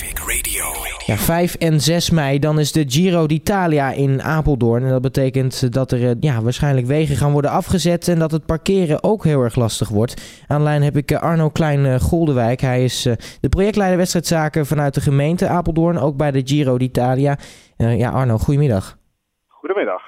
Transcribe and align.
Traffic 0.00 0.18
Radio. 0.18 0.64
Ja, 1.06 1.16
5 1.16 1.54
en 1.54 1.80
6 1.80 2.10
mei, 2.10 2.38
dan 2.38 2.58
is 2.58 2.72
de 2.72 2.84
Giro 2.88 3.26
d'Italia 3.26 3.92
in 3.92 4.22
Apeldoorn. 4.22 4.82
En 4.82 4.88
dat 4.88 5.02
betekent 5.02 5.72
dat 5.72 5.92
er 5.92 6.08
eh, 6.08 6.14
ja, 6.20 6.42
waarschijnlijk 6.42 6.86
wegen 6.86 7.16
gaan 7.16 7.32
worden 7.32 7.50
afgezet 7.50 8.08
en 8.08 8.18
dat 8.18 8.30
het 8.30 8.46
parkeren 8.46 9.02
ook 9.02 9.24
heel 9.24 9.42
erg 9.42 9.54
lastig 9.54 9.88
wordt. 9.88 10.42
Aan 10.46 10.58
de 10.58 10.64
lijn 10.64 10.82
heb 10.82 10.96
ik 10.96 11.10
eh, 11.10 11.20
Arno 11.20 11.48
Klein-Goldewijk. 11.48 12.60
Hij 12.60 12.84
is 12.84 13.06
eh, 13.06 13.14
de 13.40 13.48
projectleider 13.48 13.98
wedstrijdzaken 13.98 14.66
vanuit 14.66 14.94
de 14.94 15.00
gemeente 15.00 15.48
Apeldoorn, 15.48 15.98
ook 15.98 16.16
bij 16.16 16.30
de 16.30 16.42
Giro 16.44 16.78
d'Italia. 16.78 17.38
ja, 17.76 18.10
Arno, 18.10 18.38
goedemiddag. 18.38 18.98
Goedemiddag. 19.46 20.02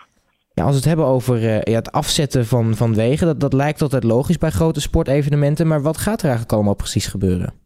Ja, 0.52 0.62
als 0.62 0.72
we 0.72 0.78
het 0.78 0.88
hebben 0.88 1.06
over 1.06 1.70
ja, 1.70 1.76
het 1.76 1.92
afzetten 1.92 2.46
van, 2.46 2.74
van 2.74 2.94
wegen, 2.94 3.26
dat, 3.26 3.40
dat 3.40 3.52
lijkt 3.52 3.82
altijd 3.82 4.04
logisch 4.04 4.38
bij 4.38 4.50
grote 4.50 4.80
sportevenementen. 4.80 5.66
Maar 5.66 5.82
wat 5.82 5.96
gaat 5.96 6.18
er 6.18 6.24
eigenlijk 6.24 6.52
allemaal 6.52 6.74
precies 6.74 7.06
gebeuren? 7.06 7.61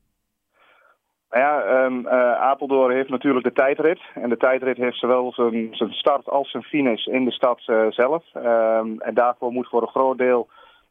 Nou 1.37 1.49
ja, 1.49 1.85
um, 1.85 2.09
Apeldoorn 2.39 2.95
heeft 2.95 3.09
natuurlijk 3.09 3.45
de 3.45 3.53
tijdrit. 3.53 4.01
En 4.15 4.29
de 4.29 4.37
tijdrit 4.37 4.77
heeft 4.77 4.99
zowel 4.99 5.33
zijn, 5.33 5.69
start 5.91 6.29
als 6.29 6.51
zijn 6.51 6.63
finish 6.63 7.07
in 7.07 7.25
de 7.25 7.31
stad 7.31 7.63
uh, 7.67 7.87
zelf. 7.89 8.25
Um, 8.35 9.01
en 9.01 9.15
daarvoor 9.15 9.53
moet 9.53 9.69
voor 9.69 9.83
een 9.83 9.89
groot 9.89 10.19
deel 10.19 10.49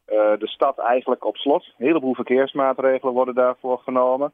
uh, 0.08 0.16
de 0.38 0.48
stad 0.48 0.78
eigenlijk 0.78 1.24
op 1.24 1.36
slot. 1.36 1.74
Een 1.78 1.86
heleboel 1.86 2.14
verkeersmaatregelen 2.14 3.14
worden 3.14 3.34
daarvoor 3.34 3.78
genomen. 3.78 4.32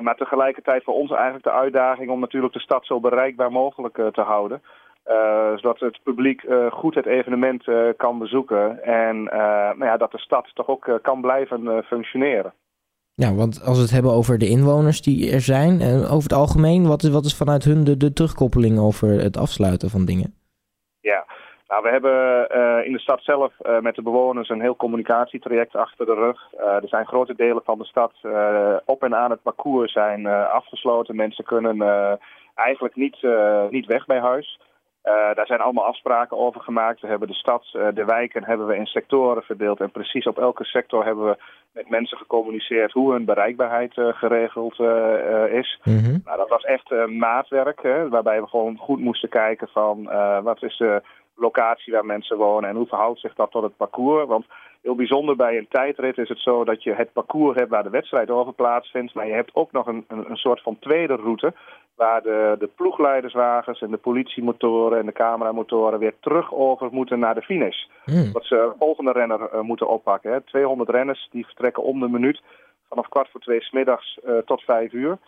Maar 0.00 0.16
tegelijkertijd 0.16 0.84
voor 0.84 0.94
ons 0.94 1.10
eigenlijk 1.10 1.44
de 1.44 1.50
uitdaging 1.50 2.10
om 2.10 2.20
natuurlijk 2.20 2.52
de 2.52 2.60
stad 2.60 2.86
zo 2.86 3.00
bereikbaar 3.00 3.52
mogelijk 3.52 3.94
te 4.12 4.20
houden. 4.20 4.62
zodat 5.54 5.80
het 5.80 6.00
publiek 6.02 6.42
goed 6.70 6.94
het 6.94 7.06
evenement 7.06 7.64
kan 7.96 8.18
bezoeken. 8.18 8.82
En 8.82 9.22
nou 9.22 9.84
ja, 9.84 9.96
dat 9.96 10.10
de 10.10 10.18
stad 10.18 10.50
toch 10.54 10.68
ook 10.68 10.98
kan 11.02 11.20
blijven 11.20 11.84
functioneren. 11.84 12.52
Ja, 13.24 13.34
want 13.34 13.62
als 13.64 13.76
we 13.76 13.82
het 13.82 13.90
hebben 13.90 14.12
over 14.12 14.38
de 14.38 14.48
inwoners 14.48 15.02
die 15.02 15.32
er 15.32 15.40
zijn, 15.40 15.80
en 15.80 15.96
over 16.04 16.22
het 16.22 16.32
algemeen, 16.32 16.86
wat 16.86 17.02
is, 17.02 17.10
wat 17.10 17.24
is 17.24 17.36
vanuit 17.36 17.64
hun 17.64 17.84
de, 17.84 17.96
de 17.96 18.12
terugkoppeling 18.12 18.78
over 18.78 19.08
het 19.08 19.36
afsluiten 19.36 19.90
van 19.90 20.04
dingen? 20.04 20.34
Ja, 21.00 21.24
nou, 21.68 21.82
we 21.82 21.88
hebben 21.88 22.16
uh, 22.56 22.86
in 22.86 22.92
de 22.92 22.98
stad 22.98 23.22
zelf 23.22 23.52
uh, 23.62 23.80
met 23.80 23.94
de 23.94 24.02
bewoners 24.02 24.48
een 24.48 24.60
heel 24.60 24.76
communicatietraject 24.76 25.76
achter 25.76 26.06
de 26.06 26.14
rug. 26.14 26.52
Er 26.82 26.88
zijn 26.88 27.06
grote 27.06 27.34
delen 27.34 27.62
van 27.64 27.78
de 27.78 27.84
stad 27.84 28.12
op 28.84 29.02
en 29.02 29.14
aan 29.14 29.30
het 29.30 29.42
parcours 29.42 29.92
zijn 29.92 30.26
afgesloten. 30.26 31.16
Mensen 31.16 31.44
kunnen 31.44 31.78
eigenlijk 32.54 32.96
niet, 32.96 33.18
niet 33.70 33.86
weg 33.86 34.06
bij 34.06 34.20
huis. 34.20 34.60
Uh, 35.04 35.34
daar 35.34 35.46
zijn 35.46 35.60
allemaal 35.60 35.84
afspraken 35.84 36.38
over 36.38 36.60
gemaakt. 36.60 37.00
We 37.00 37.06
hebben 37.06 37.28
de 37.28 37.34
stad, 37.34 37.70
uh, 37.72 37.88
de 37.94 38.04
wijken 38.04 38.44
hebben 38.44 38.66
we 38.66 38.76
in 38.76 38.86
sectoren 38.86 39.42
verdeeld. 39.42 39.80
En 39.80 39.90
precies 39.90 40.26
op 40.26 40.38
elke 40.38 40.64
sector 40.64 41.04
hebben 41.04 41.24
we 41.24 41.36
met 41.72 41.88
mensen 41.88 42.18
gecommuniceerd 42.18 42.92
hoe 42.92 43.12
hun 43.12 43.24
bereikbaarheid 43.24 43.96
uh, 43.96 44.08
geregeld 44.08 44.80
is. 45.50 45.80
Mm 45.84 45.98
-hmm. 45.98 46.20
nou, 46.24 46.36
dat 46.36 46.48
was 46.48 46.62
echt 46.62 46.90
maatwerk, 47.06 47.82
hè, 47.82 48.08
waarbij 48.08 48.40
we 48.40 48.46
gewoon 48.46 48.76
goed 48.76 49.00
moesten 49.00 49.28
kijken 49.28 49.68
van 49.68 50.04
wat 50.42 50.62
is 50.62 50.76
de 50.76 51.02
locatie 51.36 51.92
waar 51.92 52.06
mensen 52.06 52.36
wonen 52.36 52.70
en 52.70 52.76
hoe 52.76 52.86
verhoudt 52.86 53.20
zich 53.20 53.34
dat 53.34 53.50
tot 53.50 53.62
het 53.62 53.76
parcours. 53.76 54.26
Want 54.26 54.46
heel 54.82 54.94
bijzonder 54.94 55.36
bij 55.36 55.58
een 55.58 55.68
tijdrit 55.68 56.18
is 56.18 56.28
het 56.28 56.38
zo 56.38 56.64
dat 56.64 56.82
je 56.82 56.94
het 56.94 57.12
parcours 57.12 57.58
hebt 57.58 57.70
waar 57.70 57.82
de 57.82 57.90
wedstrijd 57.90 58.30
over 58.30 58.52
plaatsvindt. 58.52 59.14
Maar 59.14 59.26
je 59.26 59.32
hebt 59.32 59.54
ook 59.54 59.72
nog 59.72 59.86
een, 59.86 60.04
een, 60.08 60.30
een 60.30 60.36
soort 60.36 60.62
van 60.62 60.78
tweede 60.78 61.14
route 61.14 61.52
waar 61.94 62.22
de, 62.22 62.56
de 62.58 62.66
ploegleiderswagens 62.66 63.80
en 63.80 63.90
de 63.90 63.96
politiemotoren 63.96 64.98
en 64.98 65.06
de 65.06 65.12
cameramotoren 65.12 65.98
weer 65.98 66.14
terug 66.20 66.54
over 66.54 66.88
moeten 66.92 67.18
naar 67.18 67.34
de 67.34 67.42
finish. 67.42 67.84
Mm. 68.04 68.32
Dat 68.32 68.44
ze 68.44 68.54
de 68.54 68.74
volgende 68.78 69.12
renner 69.12 69.40
uh, 69.54 69.60
moeten 69.60 69.88
oppakken. 69.88 70.32
Hè. 70.32 70.40
200 70.40 70.90
renners 70.90 71.28
die 71.30 71.46
vertrekken 71.46 71.82
om 71.82 72.00
de 72.00 72.08
minuut 72.08 72.42
vanaf 72.88 73.08
kwart 73.08 73.30
voor 73.30 73.40
twee 73.40 73.60
smiddags 73.60 74.18
uh, 74.24 74.38
tot 74.38 74.62
vijf 74.62 74.92
uur. 74.92 75.18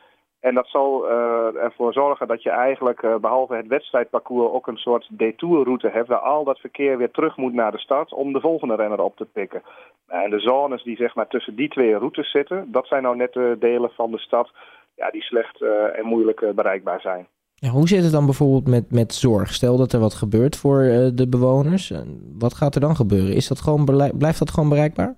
En 0.43 0.55
dat 0.55 0.67
zal 0.67 1.11
uh, 1.11 1.63
ervoor 1.63 1.93
zorgen 1.93 2.27
dat 2.27 2.43
je 2.43 2.51
eigenlijk 2.51 3.03
uh, 3.03 3.17
behalve 3.17 3.55
het 3.55 3.67
wedstrijdparcours 3.67 4.53
ook 4.53 4.67
een 4.67 4.77
soort 4.77 5.09
detourroute 5.11 5.89
hebt 5.89 6.09
waar 6.09 6.19
al 6.19 6.45
dat 6.45 6.59
verkeer 6.59 6.99
weer 6.99 7.11
terug 7.11 7.37
moet 7.37 7.53
naar 7.53 7.73
de 7.73 7.79
stad 7.79 8.13
om 8.13 8.33
de 8.33 8.41
volgende 8.41 8.75
renner 8.75 9.01
op 9.01 9.17
te 9.17 9.25
pikken. 9.25 9.63
En 10.09 10.31
de 10.31 10.41
zones 10.41 10.83
die 10.83 10.97
zeg 10.97 11.15
maar 11.15 11.29
tussen 11.29 11.55
die 11.55 11.69
twee 11.69 11.95
routes 11.95 12.31
zitten, 12.31 12.73
dat 12.73 12.87
zijn 12.87 13.03
nou 13.03 13.17
net 13.17 13.33
de 13.33 13.57
delen 13.59 13.91
van 13.91 14.11
de 14.11 14.19
stad 14.19 14.51
ja, 14.95 15.11
die 15.11 15.23
slecht 15.23 15.61
uh, 15.61 15.99
en 15.99 16.07
moeilijk 16.07 16.53
bereikbaar 16.55 17.01
zijn. 17.01 17.27
Hoe 17.71 17.89
zit 17.89 18.03
het 18.03 18.13
dan 18.13 18.25
bijvoorbeeld 18.25 18.69
met, 18.69 18.91
met 18.91 19.15
zorg? 19.15 19.53
Stel 19.53 19.77
dat 19.77 19.93
er 19.93 20.01
wat 20.01 20.15
gebeurt 20.15 20.57
voor 20.57 20.83
de 21.15 21.27
bewoners. 21.29 21.93
Wat 22.39 22.55
gaat 22.55 22.75
er 22.75 22.81
dan 22.81 22.97
gebeuren? 22.97 23.35
Is 23.35 23.49
dat 23.49 23.61
gewoon 23.61 23.85
blijft 24.19 24.39
dat 24.39 24.51
gewoon 24.51 24.69
bereikbaar? 24.69 25.17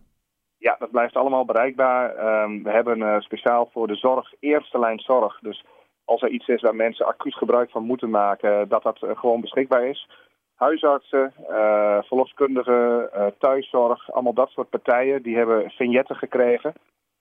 Blijft 0.95 1.17
allemaal 1.17 1.45
bereikbaar. 1.45 2.05
Um, 2.43 2.63
we 2.63 2.71
hebben 2.71 2.99
uh, 2.99 3.21
speciaal 3.21 3.69
voor 3.73 3.87
de 3.87 3.95
zorg 3.95 4.33
eerste 4.41 4.79
lijn 4.79 4.99
zorg. 4.99 5.39
Dus 5.41 5.65
als 6.05 6.23
er 6.23 6.29
iets 6.29 6.49
is 6.49 6.61
waar 6.63 6.75
mensen 6.75 7.07
acuut 7.07 7.35
gebruik 7.35 7.71
van 7.71 7.83
moeten 7.83 8.11
maken, 8.11 8.69
dat 8.69 8.83
dat 8.83 9.03
uh, 9.03 9.11
gewoon 9.17 9.41
beschikbaar 9.41 9.87
is. 9.87 10.09
Huisartsen, 10.55 11.33
uh, 11.51 12.03
verloskundigen, 12.03 13.11
thuiszorg, 13.39 14.13
allemaal 14.13 14.33
dat 14.33 14.49
soort 14.49 14.71
partijen, 14.71 15.23
die 15.23 15.37
hebben 15.37 15.71
vignetten 15.71 16.17
gekregen. 16.17 16.73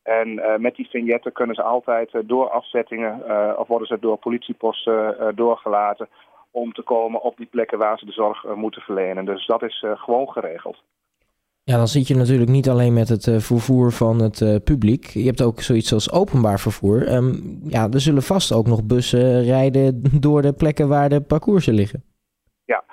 En 0.03 0.62
met 0.62 0.75
die 0.75 0.89
vignetten 0.89 1.31
kunnen 1.31 1.56
ze 1.56 1.63
altijd 1.63 2.09
door 2.25 2.50
afzettingen 2.50 3.13
of 3.57 3.67
worden 3.67 3.88
ze 3.88 4.00
door 4.00 4.17
politieposten 4.17 5.35
doorgelaten 5.35 6.09
om 6.51 6.73
te 6.73 6.81
komen 6.81 7.22
op 7.22 7.38
die 7.38 7.45
plekken 7.45 7.78
waar 7.78 7.97
ze 7.97 8.06
de 8.06 8.12
zorg 8.12 8.56
moeten 8.56 8.81
verlenen. 8.81 9.25
Dus 9.25 9.45
dat 9.45 9.63
is 9.63 9.85
gewoon 9.95 10.29
geregeld. 10.29 10.83
Ja, 11.66 11.78
dan 11.78 11.88
zit 11.88 12.07
je 12.07 12.16
natuurlijk 12.16 12.50
niet 12.50 12.69
alleen 12.69 12.94
met 12.94 13.09
het 13.09 13.25
uh, 13.25 13.38
vervoer 13.38 13.91
van 13.91 14.19
het 14.22 14.40
uh, 14.40 14.56
publiek. 14.63 15.06
Je 15.06 15.25
hebt 15.25 15.41
ook 15.41 15.59
zoiets 15.59 15.94
als 15.94 16.12
openbaar 16.12 16.59
vervoer. 16.59 17.13
Um, 17.13 17.59
ja, 17.68 17.88
er 17.90 18.00
zullen 18.00 18.22
vast 18.22 18.53
ook 18.53 18.68
nog 18.68 18.84
bussen 18.84 19.44
rijden 19.44 20.01
door 20.25 20.41
de 20.41 20.53
plekken 20.53 20.88
waar 20.88 21.09
de 21.09 21.22
parcoursen 21.22 21.74
liggen. 21.74 22.03
Ja, 22.66 22.84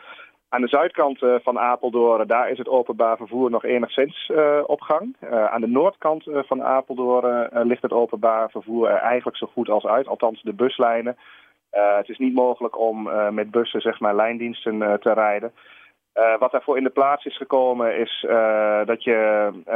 aan 0.49 0.61
de 0.61 0.69
zuidkant 0.69 1.23
uh, 1.23 1.35
van 1.43 1.59
Apeldoorn, 1.59 2.27
daar 2.27 2.51
is 2.51 2.59
het 2.59 2.69
openbaar 2.69 3.17
vervoer 3.17 3.51
nog 3.51 3.65
enigszins 3.65 4.33
op 4.67 4.81
gang. 4.81 5.17
aan 5.51 5.61
de 5.61 5.69
noordkant 5.69 6.25
van 6.27 6.63
Apeldoorn 6.63 7.67
ligt 7.67 7.83
het 7.83 7.93
openbaar 7.93 8.51
vervoer 8.51 8.89
er 8.89 8.97
eigenlijk 8.97 9.37
zo 9.37 9.47
goed 9.53 9.69
als 9.69 9.87
uit. 9.87 10.07
Althans, 10.07 10.43
de 10.43 10.55
buslijnen. 10.55 11.17
het 11.71 12.09
is 12.09 12.19
niet 12.19 12.35
mogelijk 12.35 12.79
om 12.79 13.09
met 13.31 13.51
bussen, 13.51 13.81
zeg 13.81 14.01
maar, 14.01 14.15
lijndiensten 14.15 14.79
te 15.01 15.13
rijden. 15.13 15.53
Uh, 16.15 16.39
wat 16.39 16.53
daarvoor 16.53 16.77
in 16.77 16.85
de 16.85 16.91
plaats 16.91 17.25
is 17.25 17.37
gekomen 17.37 17.99
is 17.99 18.27
uh, 18.29 18.87
dat 18.87 19.05
je 19.05 19.51
uh, 19.69 19.75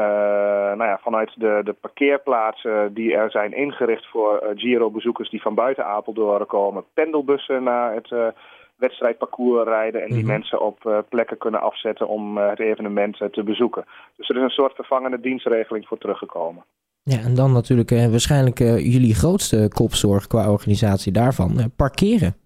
nou 0.78 0.84
ja, 0.84 0.98
vanuit 1.02 1.32
de, 1.34 1.60
de 1.64 1.72
parkeerplaatsen 1.72 2.94
die 2.94 3.14
er 3.14 3.30
zijn 3.30 3.52
ingericht 3.52 4.06
voor 4.10 4.52
Giro-bezoekers 4.54 5.30
die 5.30 5.42
van 5.42 5.54
buiten 5.54 5.84
Apeldoorn 5.84 6.46
komen, 6.46 6.84
pendelbussen 6.94 7.62
naar 7.62 7.94
het 7.94 8.34
wedstrijdparcours 8.76 9.68
rijden 9.68 10.00
en 10.00 10.06
die 10.06 10.16
mm 10.16 10.22
-hmm. 10.22 10.30
mensen 10.32 10.60
op 10.60 11.04
plekken 11.08 11.38
kunnen 11.38 11.60
afzetten 11.60 12.08
om 12.08 12.38
het 12.38 12.60
evenement 12.60 13.16
te 13.30 13.42
bezoeken. 13.42 13.84
Dus 14.16 14.28
er 14.28 14.36
is 14.36 14.42
een 14.42 14.48
soort 14.48 14.74
vervangende 14.74 15.20
dienstregeling 15.20 15.86
voor 15.86 15.98
teruggekomen. 15.98 16.64
Ja, 17.02 17.18
en 17.18 17.34
dan 17.34 17.52
natuurlijk 17.52 17.90
waarschijnlijk 17.90 18.58
jullie 18.58 19.14
grootste 19.14 19.68
kopzorg 19.74 20.26
qua 20.26 20.50
organisatie 20.50 21.12
daarvan, 21.12 21.72
parkeren. 21.76 22.36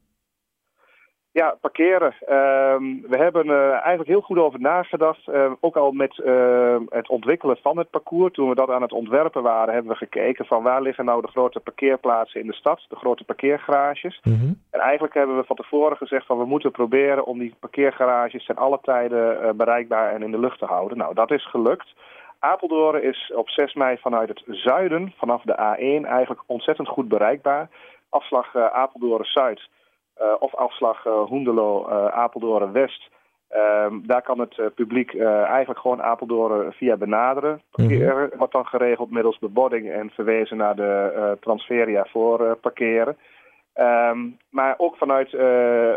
Ja, 1.38 1.56
parkeren. 1.60 2.15
Uh, 2.22 2.28
we 3.10 3.16
hebben 3.16 3.47
uh, 3.47 3.71
eigenlijk 3.71 4.09
heel 4.09 4.21
goed 4.21 4.38
over 4.38 4.60
nagedacht. 4.60 5.28
Uh, 5.28 5.53
ook 5.60 5.76
al 5.76 5.93
met 5.93 6.21
uh, 6.25 6.76
het 6.88 7.09
ontwikkelen 7.09 7.56
van 7.62 7.78
het 7.78 7.91
parcours. 7.91 8.32
Toen 8.32 8.49
we 8.49 8.54
dat 8.54 8.71
aan 8.71 8.82
het 8.82 8.93
ontwerpen 8.93 9.43
waren, 9.43 9.75
hebben 9.75 9.93
we 9.93 9.98
gekeken 9.98 10.44
van 10.44 10.62
waar 10.62 10.82
liggen 10.82 11.04
nou 11.04 11.21
de 11.21 11.28
grote 11.28 11.60
parkeerplaatsen 11.60 12.41
in 12.41 12.47
de 12.47 12.54
stad. 12.54 12.84
De 12.88 12.97
grote 12.97 13.25
parkeergarages. 13.25 14.21
Mm 14.22 14.38
-hmm. 14.38 14.60
En 14.71 14.81
eigenlijk 14.81 15.15
hebben 15.15 15.37
we 15.37 15.44
van 15.44 15.56
tevoren 15.56 15.97
gezegd 15.97 16.27
van 16.27 16.38
we 16.38 16.44
moeten 16.44 16.71
proberen 16.71 17.25
om 17.25 17.38
die 17.38 17.54
parkeergarages 17.60 18.47
ten 18.47 18.56
alle 18.56 18.78
tijden 18.82 19.56
bereikbaar 19.56 20.12
en 20.12 20.22
in 20.22 20.31
de 20.31 20.38
lucht 20.38 20.59
te 20.59 20.65
houden. 20.65 20.98
Nou, 20.98 21.15
dat 21.15 21.31
is 21.31 21.50
gelukt. 21.50 21.94
Apeldoorn 22.38 23.03
is 23.03 23.32
op 23.34 23.48
6 23.48 23.75
mei 23.75 23.97
vanuit 23.98 24.28
het 24.28 24.43
zuiden, 24.47 25.12
vanaf 25.16 25.43
de 25.43 25.54
A1, 25.54 26.09
eigenlijk 26.09 26.43
ontzettend 26.47 26.88
goed 26.88 27.09
bereikbaar. 27.09 27.69
Afslag 28.09 28.57
Apeldoorn-Zuid 28.57 29.59
uh, 29.59 29.77
of 30.38 30.54
afslag 30.54 31.06
uh, 31.06 31.12
Hoendelo, 31.24 31.88
uh, 31.88 32.06
Apeldoorn 32.06 32.72
West. 32.72 33.09
Um, 33.84 34.06
daar 34.06 34.22
kan 34.22 34.41
het 34.41 34.74
publiek 34.74 35.15
eigenlijk 35.44 35.80
gewoon 35.80 36.03
Apeldoorn 36.03 36.72
via 36.72 36.97
benaderen. 36.97 37.62
Parkeer 37.70 38.15
mm 38.15 38.20
-hmm. 38.20 38.38
wordt 38.38 38.53
dan 38.53 38.66
geregeld 38.66 39.10
middels 39.10 39.38
bebording 39.38 39.91
en 39.91 40.10
verwezen 40.10 40.56
naar 40.56 40.76
de 40.76 41.36
transferia 41.41 42.06
voor 42.10 42.56
parkeren. 42.56 43.16
Um, 43.74 44.38
maar 44.50 44.74
ook 44.78 44.97
vanuit 44.97 45.30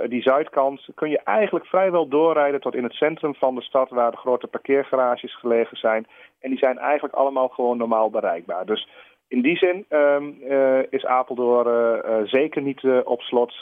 die 0.09 0.21
zuidkant 0.21 0.87
kun 0.95 1.09
je 1.09 1.21
eigenlijk 1.23 1.65
vrijwel 1.65 2.07
doorrijden 2.07 2.61
tot 2.61 2.75
in 2.75 2.83
het 2.83 2.93
centrum 2.93 3.35
van 3.35 3.55
de 3.55 3.61
stad 3.61 3.89
waar 3.89 4.11
de 4.11 4.17
grote 4.17 4.47
parkeergarages 4.47 5.39
gelegen 5.39 5.77
zijn. 5.77 6.07
En 6.39 6.49
die 6.49 6.59
zijn 6.59 6.77
eigenlijk 6.77 7.13
allemaal 7.13 7.47
gewoon 7.47 7.77
normaal 7.77 8.09
bereikbaar. 8.09 8.65
Dus 8.65 8.87
in 9.31 9.41
die 9.41 9.57
zin 9.57 9.85
um, 9.89 10.37
uh, 10.43 10.79
is 10.89 11.05
Apeldoorn 11.05 12.01
uh, 12.05 12.27
zeker 12.27 12.61
niet 12.61 12.83
op 13.03 13.21
slot 13.21 13.53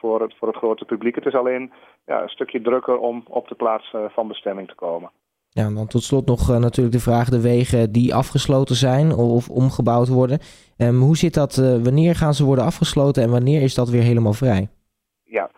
voor, 0.00 0.20
het, 0.20 0.34
voor 0.38 0.48
het 0.48 0.56
grote 0.56 0.84
publiek. 0.84 1.14
Het 1.14 1.26
is 1.26 1.34
alleen 1.34 1.72
ja, 2.06 2.22
een 2.22 2.28
stukje 2.28 2.60
drukker 2.60 2.98
om 2.98 3.24
op 3.28 3.48
de 3.48 3.54
plaats 3.54 3.94
van 4.08 4.28
bestemming 4.28 4.68
te 4.68 4.74
komen. 4.74 5.10
Ja, 5.48 5.70
dan 5.74 5.86
tot 5.86 6.02
slot 6.02 6.26
nog 6.26 6.58
natuurlijk 6.58 6.96
de 6.96 7.08
vraag: 7.10 7.28
de 7.28 7.40
wegen 7.40 7.92
die 7.92 8.14
afgesloten 8.14 8.74
zijn 8.74 9.12
of 9.12 9.48
omgebouwd 9.48 10.08
worden. 10.08 10.38
Um, 10.78 11.00
hoe 11.00 11.16
zit 11.16 11.34
dat? 11.34 11.56
Wanneer 11.82 12.14
gaan 12.14 12.34
ze 12.34 12.44
worden 12.44 12.64
afgesloten 12.64 13.22
en 13.22 13.30
wanneer 13.30 13.62
is 13.62 13.74
dat 13.74 13.88
weer 13.88 14.02
helemaal 14.02 14.32
vrij? 14.32 14.68
Ja, 15.24 15.50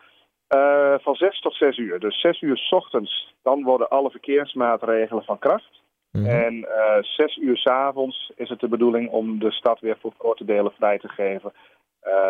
van 0.98 1.14
6 1.14 1.40
tot 1.40 1.54
6 1.54 1.76
uur. 1.76 2.00
Dus 2.00 2.20
6 2.20 2.40
uur 2.40 2.56
s 2.56 2.72
ochtends, 2.72 3.34
dan 3.42 3.62
worden 3.62 3.88
alle 3.88 4.10
verkeersmaatregelen 4.10 5.24
van 5.24 5.38
kracht. 5.38 5.78
Mm 6.12 6.24
-hmm. 6.24 6.30
En 6.30 6.68
6 7.02 7.36
uur 7.36 7.56
s 7.56 7.66
avonds 7.66 8.32
is 8.36 8.48
het 8.48 8.60
de 8.60 8.68
bedoeling 8.68 9.10
om 9.10 9.38
de 9.38 9.50
stad 9.50 9.80
weer 9.80 9.98
voor 10.00 10.12
grote 10.18 10.44
delen 10.44 10.72
vrij 10.72 10.98
te 10.98 11.08
geven. 11.08 11.52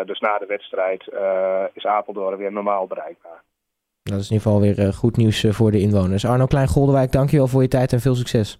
dus 0.05 0.19
na 0.19 0.37
de 0.37 0.45
wedstrijd 0.45 1.03
is 1.73 1.85
Apeldoorn 1.85 2.37
weer 2.37 2.51
normaal 2.51 2.87
bereikbaar. 2.87 3.43
Dat 4.09 4.19
is 4.19 4.29
in 4.29 4.33
ieder 4.33 4.47
geval 4.47 4.61
weer 4.61 4.79
uh, 4.79 4.93
goed 4.93 5.17
nieuws 5.17 5.43
uh, 5.43 5.51
voor 5.51 5.71
de 5.71 5.79
inwoners. 5.79 6.25
Arno 6.25 6.45
Klein-Goldenwijk, 6.45 7.11
dankjewel 7.11 7.47
voor 7.47 7.61
je 7.61 7.67
tijd 7.67 7.93
en 7.93 7.99
veel 7.99 8.15
succes. 8.15 8.59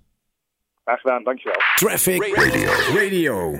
Graag 0.83 1.00
gedaan, 1.01 1.24
dankjewel. 1.24 1.57
Traffic 1.75 2.36
Radio. 2.36 2.69
Radio. 3.01 3.57